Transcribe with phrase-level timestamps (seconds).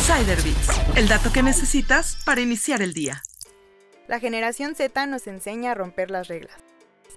[0.00, 0.38] Insider
[0.96, 3.22] el dato que necesitas para iniciar el día.
[4.08, 6.56] La generación Z nos enseña a romper las reglas.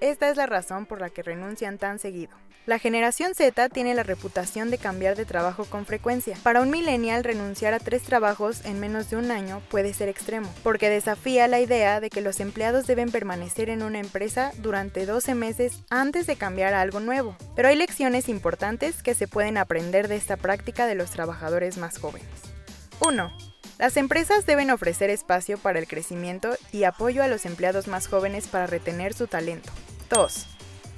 [0.01, 2.35] Esta es la razón por la que renuncian tan seguido.
[2.65, 6.37] La generación Z tiene la reputación de cambiar de trabajo con frecuencia.
[6.43, 10.53] Para un millennial renunciar a tres trabajos en menos de un año puede ser extremo,
[10.61, 15.35] porque desafía la idea de que los empleados deben permanecer en una empresa durante 12
[15.35, 17.37] meses antes de cambiar a algo nuevo.
[17.55, 21.97] Pero hay lecciones importantes que se pueden aprender de esta práctica de los trabajadores más
[21.97, 22.53] jóvenes.
[23.05, 23.31] 1.
[23.79, 28.47] Las empresas deben ofrecer espacio para el crecimiento y apoyo a los empleados más jóvenes
[28.47, 29.71] para retener su talento.
[30.09, 30.47] 2.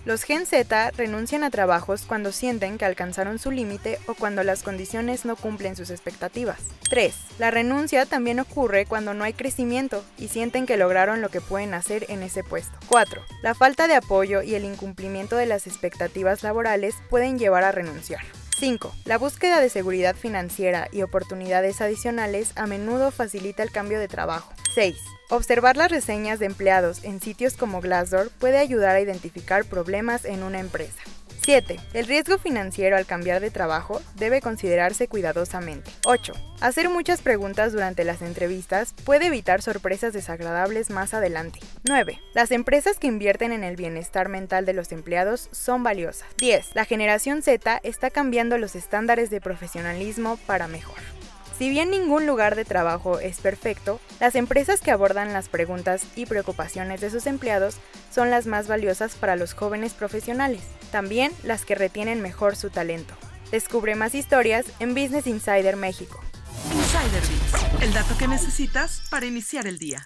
[0.05, 4.61] Los Gen Z renuncian a trabajos cuando sienten que alcanzaron su límite o cuando las
[4.61, 6.59] condiciones no cumplen sus expectativas.
[6.91, 7.15] 3.
[7.39, 11.73] La renuncia también ocurre cuando no hay crecimiento y sienten que lograron lo que pueden
[11.73, 12.77] hacer en ese puesto.
[12.87, 13.19] 4.
[13.41, 18.21] La falta de apoyo y el incumplimiento de las expectativas laborales pueden llevar a renunciar.
[18.57, 18.95] 5.
[19.03, 24.53] La búsqueda de seguridad financiera y oportunidades adicionales a menudo facilita el cambio de trabajo.
[24.73, 24.95] 6.
[25.29, 30.41] Observar las reseñas de empleados en sitios como Glassdoor puede ayudar a identificar problemas en
[30.41, 31.01] una empresa.
[31.45, 31.79] 7.
[31.93, 35.91] El riesgo financiero al cambiar de trabajo debe considerarse cuidadosamente.
[36.03, 36.33] 8.
[36.59, 41.59] Hacer muchas preguntas durante las entrevistas puede evitar sorpresas desagradables más adelante.
[41.83, 42.19] 9.
[42.33, 46.27] Las empresas que invierten en el bienestar mental de los empleados son valiosas.
[46.39, 46.73] 10.
[46.73, 50.97] La generación Z está cambiando los estándares de profesionalismo para mejor.
[51.57, 56.25] Si bien ningún lugar de trabajo es perfecto, las empresas que abordan las preguntas y
[56.25, 57.77] preocupaciones de sus empleados
[58.13, 63.13] son las más valiosas para los jóvenes profesionales, también las que retienen mejor su talento.
[63.51, 66.19] Descubre más historias en Business Insider México.
[66.73, 67.23] Insider
[67.81, 70.05] el dato que necesitas para iniciar el día.